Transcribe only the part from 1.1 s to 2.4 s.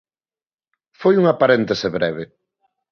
unha paréntese breve.